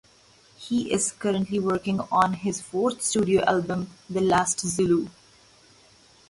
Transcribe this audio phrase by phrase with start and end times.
[0.57, 5.09] He is currently working on his fourth studio album "The Last Zulu".